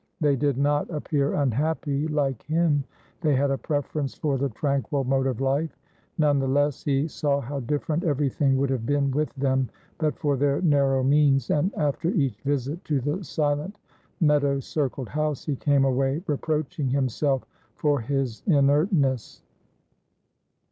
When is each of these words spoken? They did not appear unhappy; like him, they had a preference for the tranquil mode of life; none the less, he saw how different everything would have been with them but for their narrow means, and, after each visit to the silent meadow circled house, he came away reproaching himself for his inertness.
They 0.19 0.35
did 0.35 0.57
not 0.57 0.89
appear 0.89 1.35
unhappy; 1.35 2.07
like 2.07 2.41
him, 2.41 2.83
they 3.21 3.35
had 3.35 3.51
a 3.51 3.57
preference 3.59 4.15
for 4.15 4.35
the 4.35 4.49
tranquil 4.49 5.03
mode 5.03 5.27
of 5.27 5.39
life; 5.41 5.77
none 6.17 6.39
the 6.39 6.47
less, 6.47 6.83
he 6.83 7.07
saw 7.07 7.39
how 7.39 7.59
different 7.59 8.03
everything 8.03 8.57
would 8.57 8.71
have 8.71 8.83
been 8.87 9.11
with 9.11 9.31
them 9.35 9.69
but 9.99 10.17
for 10.17 10.37
their 10.37 10.59
narrow 10.59 11.03
means, 11.03 11.51
and, 11.51 11.71
after 11.75 12.09
each 12.09 12.41
visit 12.41 12.83
to 12.85 12.99
the 12.99 13.23
silent 13.23 13.77
meadow 14.19 14.59
circled 14.59 15.09
house, 15.09 15.45
he 15.45 15.55
came 15.55 15.85
away 15.85 16.23
reproaching 16.25 16.89
himself 16.89 17.45
for 17.75 17.99
his 18.01 18.41
inertness. 18.47 19.43